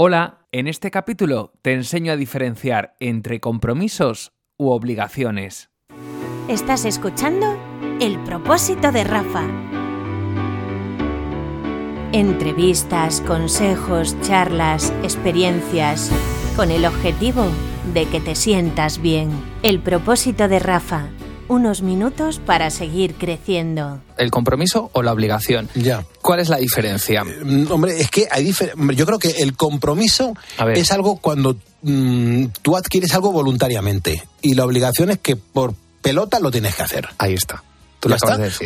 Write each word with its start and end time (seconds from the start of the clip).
Hola, 0.00 0.46
en 0.52 0.68
este 0.68 0.92
capítulo 0.92 1.54
te 1.60 1.72
enseño 1.72 2.12
a 2.12 2.16
diferenciar 2.16 2.94
entre 3.00 3.40
compromisos 3.40 4.32
u 4.56 4.68
obligaciones. 4.68 5.70
Estás 6.46 6.84
escuchando 6.84 7.58
El 8.00 8.22
propósito 8.22 8.92
de 8.92 9.02
Rafa. 9.02 9.42
Entrevistas, 12.12 13.20
consejos, 13.22 14.16
charlas, 14.20 14.92
experiencias, 15.02 16.12
con 16.54 16.70
el 16.70 16.84
objetivo 16.84 17.46
de 17.92 18.06
que 18.06 18.20
te 18.20 18.36
sientas 18.36 19.02
bien. 19.02 19.32
El 19.64 19.80
propósito 19.80 20.46
de 20.46 20.60
Rafa 20.60 21.08
unos 21.48 21.82
minutos 21.82 22.40
para 22.44 22.70
seguir 22.70 23.14
creciendo. 23.14 24.00
¿El 24.16 24.30
compromiso 24.30 24.90
o 24.92 25.02
la 25.02 25.12
obligación? 25.12 25.68
Ya. 25.74 26.04
¿Cuál 26.22 26.40
es 26.40 26.48
la 26.48 26.58
diferencia? 26.58 27.24
Eh, 27.26 27.66
hombre, 27.70 28.00
es 28.00 28.10
que 28.10 28.28
hay 28.30 28.44
diferencia. 28.44 28.94
Yo 28.94 29.06
creo 29.06 29.18
que 29.18 29.30
el 29.42 29.56
compromiso 29.56 30.34
es 30.74 30.92
algo 30.92 31.16
cuando 31.16 31.56
mm, 31.82 32.46
tú 32.62 32.76
adquieres 32.76 33.14
algo 33.14 33.32
voluntariamente 33.32 34.22
y 34.42 34.54
la 34.54 34.64
obligación 34.64 35.10
es 35.10 35.18
que 35.18 35.36
por 35.36 35.74
pelota 36.02 36.40
lo 36.40 36.50
tienes 36.50 36.74
que 36.74 36.82
hacer. 36.82 37.08
Ahí 37.18 37.34
está. 37.34 37.62
¿Tú 38.00 38.08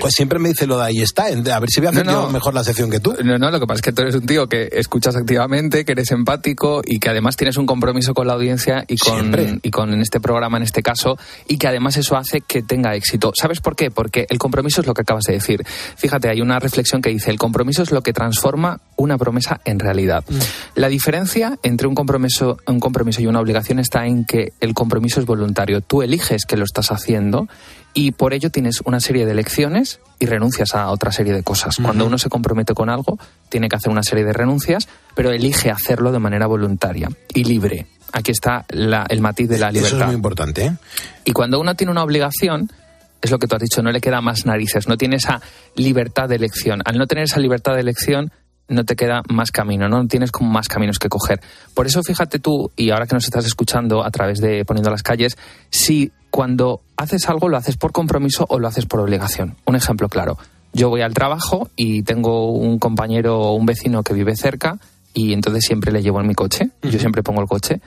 Pues 0.01 0.15
siempre 0.15 0.39
me 0.39 0.51
dice 0.51 0.67
lo 0.67 0.79
de 0.79 0.85
ahí 0.85 1.01
está. 1.01 1.25
A 1.25 1.61
ver 1.61 1.71
si 1.71 1.81
voy 1.81 1.87
a 1.87 1.91
hacer 1.91 2.07
mejor 2.33 2.53
la 2.53 2.65
sección 2.65 2.91
que 2.91 3.01
tú. 3.01 3.15
No, 3.25 3.39
no, 3.39 3.51
lo 3.51 3.61
que 3.61 3.67
pasa 3.67 3.77
es 3.77 3.83
que 3.83 3.93
tú 3.93 4.03
eres 4.03 4.15
un 4.15 4.27
tío 4.27 4.47
que 4.47 4.69
escuchas 4.73 5.17
activamente, 5.17 5.85
que 5.85 5.93
eres 5.93 6.11
empático 6.11 6.83
y 6.85 6.99
que 6.99 7.09
además 7.09 7.37
tienes 7.37 7.57
un 7.57 7.67
compromiso 7.67 8.13
con 8.13 8.27
la 8.27 8.35
audiencia 8.35 8.85
y 8.87 8.99
con, 8.99 9.61
y 9.63 9.71
con 9.71 10.01
este 10.01 10.21
programa 10.21 10.59
en 10.59 10.65
este 10.65 10.83
caso 10.83 11.17
y 11.49 11.57
que 11.57 11.67
además 11.67 11.97
eso 11.97 12.17
hace 12.17 12.43
que 12.43 12.63
tenga 12.63 12.95
éxito. 12.95 13.33
¿Sabes 13.35 13.61
por 13.61 13.75
qué? 13.75 13.91
Porque 13.91 14.27
el 14.29 14.39
compromiso 14.39 14.83
es 14.83 14.87
lo 14.87 14.93
que 14.93 15.03
acabas 15.03 15.25
de 15.25 15.35
decir. 15.35 15.65
Fíjate, 15.97 16.29
hay 16.29 16.41
una 16.43 16.59
reflexión 16.59 17.01
que 17.01 17.11
dice, 17.11 17.31
el 17.31 17.39
compromiso 17.39 17.83
es 17.83 17.91
lo 17.91 18.03
que 18.03 18.13
transforma 18.13 18.81
una 18.97 19.17
promesa 19.17 19.61
en 19.65 19.79
realidad. 19.79 20.25
Mm. 20.29 20.39
La 20.75 20.89
diferencia 20.89 21.59
entre 21.63 21.87
un 21.87 21.95
compromiso, 21.95 22.59
un 22.67 22.81
compromiso 22.81 23.23
y 23.23 23.27
una 23.27 23.41
obligación 23.41 23.79
está 23.79 24.07
en 24.07 24.25
que 24.25 24.53
el 24.61 24.75
compromiso 24.75 25.21
es 25.21 25.27
voluntario. 25.27 25.81
Tú 25.81 26.03
eliges 26.03 26.45
que 26.45 26.57
lo 26.57 26.65
estás 26.65 26.93
haciendo 26.93 27.49
y 27.95 28.13
por 28.13 28.33
ello 28.33 28.51
tienes 28.51 28.81
una 28.85 29.01
serie 29.01 29.27
de 29.27 29.33
elecciones 29.33 30.01
y 30.19 30.27
renuncias 30.27 30.75
a 30.75 30.91
otra 30.91 31.13
serie 31.13 31.33
de 31.33 31.43
cosas. 31.43 31.77
Cuando 31.83 32.07
uno 32.07 32.19
se 32.19 32.29
compromete 32.29 32.75
con 32.75 32.89
algo, 32.89 33.19
tiene 33.49 33.69
que 33.69 33.77
hacer 33.77 33.91
una 33.91 34.03
serie 34.03 34.25
de 34.25 34.33
renuncias, 34.33 34.89
pero 35.15 35.31
elige 35.31 35.71
hacerlo 35.71 36.13
de 36.13 36.19
manera 36.19 36.47
voluntaria 36.47 37.09
y 37.35 37.45
libre. 37.45 37.87
Aquí 38.13 38.31
está 38.31 38.65
el 38.69 39.21
matiz 39.21 39.49
de 39.49 39.59
la 39.59 39.71
libertad. 39.71 39.97
Eso 39.97 40.01
es 40.01 40.07
muy 40.07 40.15
importante. 40.15 40.67
¿eh? 40.67 40.73
Y 41.25 41.33
cuando 41.33 41.61
uno 41.61 41.75
tiene 41.75 41.91
una 41.91 42.03
obligación, 42.03 42.71
es 43.21 43.31
lo 43.31 43.39
que 43.39 43.47
tú 43.47 43.57
has 43.57 43.63
dicho, 43.63 43.83
no 43.83 43.91
le 43.91 44.01
queda 44.01 44.21
más 44.21 44.47
narices, 44.47 44.89
no 44.89 44.97
tiene 44.97 45.17
esa 45.17 45.41
libertad 45.77 46.29
de 46.29 46.37
elección. 46.37 46.83
Al 46.85 46.99
no 46.99 47.07
tener 47.07 47.25
esa 47.25 47.41
libertad 47.41 47.75
de 47.75 47.81
elección, 47.81 48.33
no 48.69 48.85
te 48.85 48.97
queda 48.97 49.23
más 49.29 49.51
camino, 49.51 49.89
no 49.89 50.07
tienes 50.07 50.31
como 50.31 50.51
más 50.51 50.69
caminos 50.69 50.99
que 50.99 51.09
coger. 51.09 51.41
Por 51.75 51.87
eso 51.87 52.03
fíjate 52.03 52.39
tú, 52.39 52.71
y 52.77 52.91
ahora 52.91 53.07
que 53.07 53.15
nos 53.15 53.25
estás 53.25 53.47
escuchando 53.47 54.05
a 54.05 54.11
través 54.11 54.41
de 54.41 54.65
Poniendo 54.65 54.91
las 54.91 55.03
calles, 55.03 55.37
si 55.71 56.11
cuando 56.33 56.81
haces 56.97 57.29
algo 57.29 57.49
lo 57.49 57.59
haces 57.59 57.77
por 57.77 57.93
compromiso 57.93 58.47
o 58.49 58.59
lo 58.59 58.67
haces 58.67 58.87
por 58.87 59.01
obligación. 59.01 59.55
Un 59.67 59.77
ejemplo 59.77 60.09
claro. 60.09 60.39
Yo 60.73 60.89
voy 60.89 61.03
al 61.03 61.13
trabajo 61.13 61.69
y 61.77 62.03
tengo 62.03 62.51
un 62.51 62.79
compañero 62.79 63.39
o 63.39 63.55
un 63.55 63.67
vecino 63.67 64.03
que 64.03 64.15
vive 64.15 64.35
cerca 64.35 64.79
y 65.13 65.35
entonces 65.35 65.63
siempre 65.65 65.93
le 65.93 66.03
llevo 66.03 66.21
en 66.21 66.27
mi 66.27 66.35
coche. 66.35 66.71
Yo 66.83 66.99
siempre 66.99 67.23
pongo 67.23 67.43
el 67.43 67.49
coche. 67.49 67.83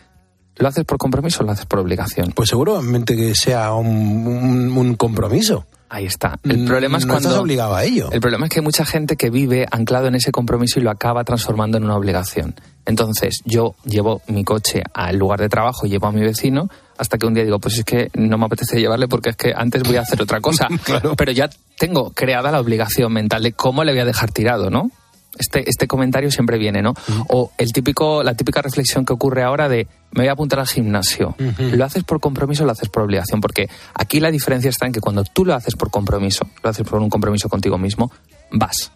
¿Lo 0.57 0.67
haces 0.67 0.85
por 0.85 0.99
compromiso 0.99 1.41
o 1.41 1.45
lo 1.45 1.53
haces 1.53 1.65
por 1.65 1.79
obligación? 1.79 2.33
Pues 2.35 2.49
seguramente 2.49 3.15
que 3.15 3.33
sea 3.33 3.73
un 3.73 4.95
compromiso. 4.95 5.65
Ahí 5.89 6.05
está. 6.05 6.37
El 6.43 6.59
mm, 6.59 6.67
problema 6.67 6.97
es 6.97 7.05
cuando. 7.05 7.29
Estás 7.29 7.41
obligado 7.41 7.75
a 7.75 7.83
ello. 7.83 8.09
El 8.11 8.19
problema 8.19 8.45
es 8.45 8.51
que 8.51 8.59
hay 8.59 8.63
mucha 8.63 8.85
gente 8.85 9.15
que 9.15 9.29
vive 9.29 9.65
anclado 9.71 10.07
en 10.07 10.15
ese 10.15 10.31
compromiso 10.31 10.79
y 10.79 10.83
lo 10.83 10.91
acaba 10.91 11.23
transformando 11.23 11.77
en 11.77 11.83
una 11.83 11.95
obligación. 11.95 12.55
Entonces, 12.85 13.41
yo 13.45 13.75
llevo 13.85 14.21
mi 14.27 14.43
coche 14.43 14.83
al 14.93 15.17
lugar 15.17 15.39
de 15.39 15.49
trabajo 15.49 15.85
y 15.85 15.89
llevo 15.89 16.07
a 16.07 16.11
mi 16.11 16.21
vecino 16.21 16.69
hasta 16.97 17.17
que 17.17 17.25
un 17.25 17.33
día 17.33 17.43
digo, 17.43 17.59
pues 17.59 17.79
es 17.79 17.85
que 17.85 18.09
no 18.13 18.37
me 18.37 18.45
apetece 18.45 18.79
llevarle 18.79 19.07
porque 19.07 19.29
es 19.29 19.35
que 19.35 19.53
antes 19.55 19.83
voy 19.83 19.97
a 19.97 20.01
hacer 20.01 20.21
otra 20.21 20.41
cosa. 20.41 20.67
Pero 21.17 21.31
ya 21.31 21.49
tengo 21.77 22.11
creada 22.11 22.51
la 22.51 22.59
obligación 22.59 23.11
mental 23.13 23.43
de 23.43 23.53
cómo 23.53 23.83
le 23.83 23.91
voy 23.91 24.01
a 24.01 24.05
dejar 24.05 24.31
tirado, 24.31 24.69
¿no? 24.69 24.91
Este, 25.37 25.69
este 25.69 25.87
comentario 25.87 26.31
siempre 26.31 26.57
viene, 26.57 26.81
¿no? 26.81 26.93
O 27.27 27.51
el 27.57 27.73
típico, 27.73 28.23
la 28.23 28.35
típica 28.35 28.61
reflexión 28.61 29.05
que 29.05 29.11
ocurre 29.11 29.43
ahora 29.43 29.67
de 29.67 29.87
me 30.11 30.21
voy 30.21 30.27
a 30.29 30.31
apuntar 30.31 30.59
al 30.59 30.67
gimnasio. 30.67 31.35
¿Lo 31.57 31.83
haces 31.83 32.03
por 32.03 32.21
compromiso 32.21 32.63
o 32.63 32.65
lo 32.65 32.71
haces 32.71 32.87
por 32.87 33.03
obligación? 33.03 33.41
Porque 33.41 33.69
aquí 33.93 34.21
la 34.21 34.31
diferencia 34.31 34.69
está 34.69 34.85
en 34.85 34.93
que 34.93 35.01
cuando 35.01 35.23
tú 35.25 35.43
lo 35.43 35.53
haces 35.53 35.75
por 35.75 35.91
compromiso, 35.91 36.47
lo 36.63 36.69
haces 36.69 36.87
por 36.87 37.01
un 37.01 37.09
compromiso 37.09 37.49
contigo 37.49 37.77
mismo, 37.77 38.11
vas. 38.51 38.91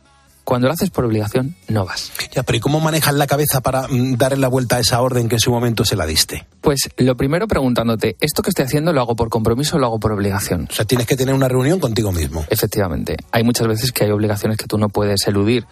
Cuando 0.50 0.66
lo 0.66 0.74
haces 0.74 0.90
por 0.90 1.06
obligación, 1.06 1.54
no 1.68 1.86
vas. 1.86 2.12
Ya, 2.34 2.42
pero 2.42 2.58
¿y 2.58 2.60
cómo 2.60 2.80
manejas 2.80 3.14
la 3.14 3.28
cabeza 3.28 3.62
para 3.62 3.88
mm, 3.88 4.18
darle 4.18 4.40
la 4.40 4.48
vuelta 4.48 4.78
a 4.78 4.80
esa 4.80 5.00
orden 5.00 5.30
que 5.30 5.36
en 5.36 5.40
su 5.40 5.52
momento 5.52 5.86
se 5.86 5.96
la 5.96 6.08
diste? 6.08 6.48
Pues 6.60 6.90
lo 6.98 7.16
primero 7.16 7.48
preguntándote, 7.48 8.18
¿esto 8.20 8.42
que 8.42 8.50
estoy 8.50 8.66
haciendo 8.66 8.92
lo 8.92 9.00
hago 9.00 9.16
por 9.16 9.30
compromiso 9.30 9.76
o 9.76 9.80
lo 9.80 9.86
hago 9.86 10.00
por 10.00 10.12
obligación? 10.12 10.68
O 10.72 10.74
sea, 10.74 10.86
tienes 10.86 11.06
que 11.06 11.16
tener 11.16 11.36
una 11.36 11.48
reunión 11.48 11.80
contigo 11.80 12.12
mismo. 12.12 12.48
Efectivamente. 12.50 13.16
Hay 13.32 13.44
muchas 13.44 13.68
veces 13.68 13.92
que 13.92 14.06
hay 14.06 14.10
obligaciones 14.10 14.58
que 14.58 14.66
tú 14.66 14.80
no 14.80 14.90
puedes 14.90 15.28
eludir 15.28 15.68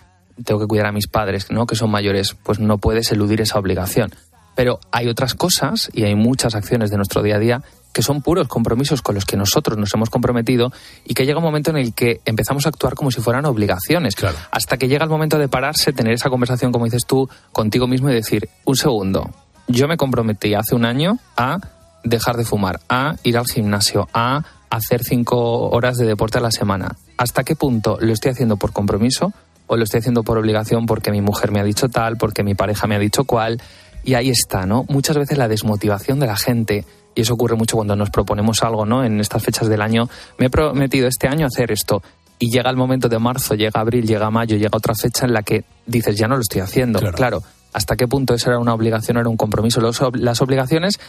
tengo 0.45 0.59
que 0.59 0.67
cuidar 0.67 0.85
a 0.85 0.91
mis 0.91 1.07
padres, 1.07 1.49
¿no? 1.49 1.65
que 1.65 1.75
son 1.75 1.89
mayores, 1.89 2.35
pues 2.43 2.59
no 2.59 2.77
puedes 2.77 3.11
eludir 3.11 3.41
esa 3.41 3.57
obligación. 3.57 4.13
Pero 4.55 4.79
hay 4.91 5.07
otras 5.07 5.33
cosas 5.33 5.89
y 5.91 6.03
hay 6.03 6.13
muchas 6.13 6.53
acciones 6.53 6.91
de 6.91 6.97
nuestro 6.97 7.23
día 7.23 7.37
a 7.37 7.39
día 7.39 7.63
que 7.91 8.03
son 8.03 8.21
puros 8.21 8.47
compromisos 8.47 9.01
con 9.01 9.15
los 9.15 9.25
que 9.25 9.37
nosotros 9.37 9.77
nos 9.77 9.93
hemos 9.93 10.09
comprometido 10.09 10.71
y 11.05 11.13
que 11.13 11.25
llega 11.25 11.39
un 11.39 11.43
momento 11.43 11.71
en 11.71 11.77
el 11.77 11.93
que 11.93 12.21
empezamos 12.25 12.65
a 12.65 12.69
actuar 12.69 12.95
como 12.95 13.11
si 13.11 13.21
fueran 13.21 13.45
obligaciones. 13.45 14.13
Hasta 14.51 14.77
que 14.77 14.87
llega 14.87 15.03
el 15.03 15.09
momento 15.09 15.37
de 15.39 15.47
pararse, 15.47 15.93
tener 15.93 16.13
esa 16.13 16.29
conversación, 16.29 16.71
como 16.71 16.85
dices 16.85 17.05
tú, 17.07 17.29
contigo 17.51 17.87
mismo 17.87 18.09
y 18.09 18.13
decir, 18.13 18.49
un 18.65 18.75
segundo, 18.75 19.31
yo 19.67 19.87
me 19.87 19.97
comprometí 19.97 20.53
hace 20.53 20.75
un 20.75 20.85
año 20.85 21.17
a 21.35 21.57
dejar 22.03 22.37
de 22.37 22.45
fumar, 22.45 22.79
a 22.89 23.15
ir 23.23 23.37
al 23.37 23.45
gimnasio, 23.45 24.07
a 24.13 24.43
hacer 24.69 25.03
cinco 25.03 25.69
horas 25.69 25.97
de 25.97 26.05
deporte 26.05 26.37
a 26.37 26.41
la 26.41 26.51
semana. 26.51 26.95
¿Hasta 27.17 27.43
qué 27.43 27.55
punto 27.55 27.97
lo 27.99 28.13
estoy 28.13 28.31
haciendo 28.31 28.57
por 28.57 28.73
compromiso 28.73 29.33
o 29.67 29.75
lo 29.75 29.83
estoy 29.83 29.99
haciendo 29.99 30.23
por 30.23 30.37
obligación 30.37 30.85
porque 30.85 31.11
mi 31.11 31.21
mujer 31.21 31.51
me 31.51 31.59
ha 31.59 31.63
dicho 31.63 31.89
tal, 31.89 32.17
porque 32.17 32.43
mi 32.43 32.55
pareja 32.55 32.87
me 32.87 32.95
ha 32.95 32.99
dicho 32.99 33.25
cual. 33.25 33.61
Y 34.03 34.13
ahí 34.13 34.29
está, 34.29 34.65
¿no? 34.65 34.85
Muchas 34.87 35.17
veces 35.17 35.37
la 35.37 35.49
desmotivación 35.49 36.19
de 36.19 36.27
la 36.27 36.37
gente, 36.37 36.85
y 37.17 37.21
eso 37.21 37.33
ocurre 37.33 37.55
mucho 37.55 37.75
cuando 37.75 37.95
nos 37.95 38.11
proponemos 38.11 38.61
algo, 38.61 38.85
¿no? 38.85 39.03
En 39.03 39.19
estas 39.19 39.41
fechas 39.41 39.67
del 39.67 39.81
año, 39.81 40.07
me 40.37 40.45
he 40.45 40.49
prometido 40.51 41.07
este 41.07 41.27
año 41.27 41.47
hacer 41.47 41.71
esto. 41.71 42.03
Y 42.37 42.51
llega 42.51 42.69
el 42.69 42.77
momento 42.77 43.09
de 43.09 43.17
marzo, 43.17 43.55
llega 43.55 43.81
abril, 43.81 44.05
llega 44.05 44.29
mayo, 44.29 44.55
llega 44.55 44.77
otra 44.77 44.93
fecha 44.93 45.25
en 45.25 45.33
la 45.33 45.41
que 45.41 45.65
dices, 45.87 46.15
ya 46.15 46.27
no 46.27 46.35
lo 46.35 46.41
estoy 46.41 46.61
haciendo. 46.61 46.99
Claro. 47.13 47.41
¿Hasta 47.73 47.95
qué 47.95 48.07
punto 48.07 48.35
eso 48.35 48.51
era 48.51 48.59
una 48.59 48.75
obligación 48.75 49.17
o 49.17 49.19
era 49.21 49.29
un 49.29 49.35
compromiso? 49.35 49.81
las 49.81 50.41
obligaciones 50.41 50.99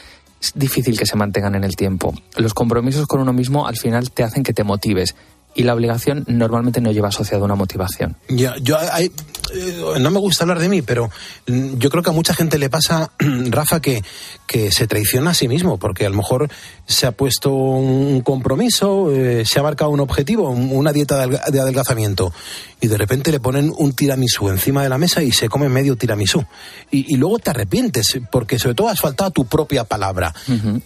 es 0.41 0.53
difícil 0.55 0.99
que 0.99 1.05
se 1.05 1.15
mantengan 1.15 1.55
en 1.55 1.65
el 1.65 1.77
tiempo. 1.77 2.15
Los 2.39 2.55
compromisos 2.55 3.07
con 3.07 3.21
uno 3.21 3.35
mismo 3.35 3.67
al 3.67 3.77
final 3.77 4.11
te 4.11 4.25
hacen 4.25 4.43
que 4.43 4.55
te 4.55 4.65
motives 4.65 5.15
y 5.59 5.65
la 5.65 5.75
obligación 5.75 6.25
normalmente 6.29 6.81
no 6.81 6.93
lleva 6.93 7.09
asociado 7.09 7.45
una 7.45 7.57
motivación. 7.57 8.17
Ya, 8.29 8.55
yo 8.63 8.79
hay, 8.79 9.07
eh, 9.53 9.83
no 9.99 10.09
me 10.13 10.21
gusta 10.21 10.45
hablar 10.45 10.61
de 10.61 10.69
mí, 10.69 10.83
pero 10.83 11.11
mm, 11.49 11.79
yo 11.79 11.91
creo 11.91 12.01
que 12.05 12.11
a 12.11 12.13
mucha 12.13 12.33
gente 12.33 12.59
le 12.59 12.71
pasa, 12.71 13.11
Rafa, 13.19 13.81
que, 13.81 14.05
que 14.47 14.71
se 14.71 14.87
traiciona 14.87 15.33
a 15.33 15.35
sí 15.35 15.49
mismo, 15.49 15.77
porque 15.77 16.07
a 16.07 16.11
lo 16.11 16.17
mejor 16.17 16.49
se 16.87 17.09
ha 17.09 17.11
puesto 17.11 17.53
un 17.53 18.21
compromiso, 18.21 19.13
eh, 19.13 19.45
se 19.45 19.59
ha 19.59 19.65
marcado 19.65 19.91
un 19.91 19.99
objetivo, 19.99 20.49
una 20.49 20.93
dieta 20.93 21.27
de 21.27 21.61
adelgazamiento, 21.61 22.33
y 22.81 22.87
de 22.87 22.97
repente 22.97 23.33
le 23.33 23.41
ponen 23.41 23.73
un 23.77 23.95
tiramisú 23.95 24.51
encima 24.51 24.85
de 24.85 24.89
la 24.89 24.99
mesa 24.99 25.25
y 25.25 25.33
se 25.33 25.49
come 25.49 25.69
medio 25.69 25.97
tiramisú. 25.97 26.45
Y, 26.93 27.17
luego 27.17 27.41
te 27.41 27.51
arrepientes, 27.51 28.21
porque 28.31 28.61
sobre 28.61 28.77
todo 28.77 28.91
has 28.91 29.01
faltado 29.01 29.31
a 29.31 29.33
tu 29.33 29.45
propia 29.45 29.83
palabra. 29.83 30.33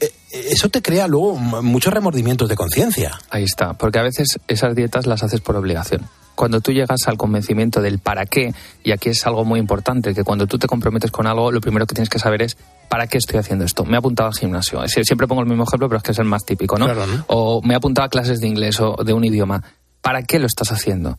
Eh, 0.01 0.13
eso 0.33 0.69
te 0.69 0.83
crea 0.83 1.07
luego 1.07 1.37
muchos 1.37 1.93
remordimientos 1.93 2.49
de 2.49 2.57
conciencia. 2.57 3.19
Ahí 3.31 3.45
está, 3.45 3.75
porque 3.75 3.99
a 3.99 4.03
veces 4.03 4.39
esas 4.49 4.75
dietas 4.75 5.07
las 5.07 5.23
haces 5.23 5.41
por 5.41 5.57
obligación 5.57 6.09
cuando 6.35 6.61
tú 6.61 6.73
llegas 6.73 7.07
al 7.07 7.17
convencimiento 7.17 7.81
del 7.81 7.99
para 7.99 8.27
qué, 8.27 8.55
y 8.83 8.93
aquí 8.93 9.11
es 9.11 9.27
algo 9.27 9.45
muy 9.45 9.61
importante, 9.61 10.15
que 10.15 10.25
cuando 10.25 10.47
tú 10.47 10.59
te 10.59 10.67
comprometes 10.67 11.11
con 11.11 11.27
algo, 11.27 11.53
lo 11.53 11.61
primero 11.61 11.87
que 11.87 11.95
tienes 11.95 12.09
que 12.09 12.19
saber 12.19 12.43
es 12.43 12.57
¿para 12.89 13.07
qué 13.07 13.19
estoy 13.19 13.39
haciendo 13.39 13.65
esto? 13.65 13.85
Me 13.85 13.95
he 13.95 13.99
apuntado 13.99 14.29
al 14.29 14.35
gimnasio. 14.35 14.81
Siempre 14.89 15.27
pongo 15.27 15.43
el 15.43 15.49
mismo 15.49 15.65
ejemplo, 15.65 15.89
pero 15.89 15.99
es 15.99 16.03
que 16.03 16.13
es 16.13 16.19
el 16.19 16.25
más 16.25 16.45
típico, 16.45 16.79
¿no? 16.79 16.87
O 17.29 17.63
me 17.63 17.75
he 17.75 17.77
apuntado 17.77 18.07
a 18.07 18.09
clases 18.09 18.41
de 18.41 18.49
inglés 18.49 18.81
o 18.81 18.97
de 19.05 19.13
un 19.13 19.25
idioma. 19.25 19.63
¿Para 20.01 20.23
qué 20.23 20.39
lo 20.39 20.47
estás 20.47 20.73
haciendo? 20.73 21.19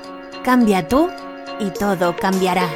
cambia 0.44 0.88
tú 0.88 1.11
y 1.61 1.71
todo 1.71 2.17
cambiará. 2.17 2.69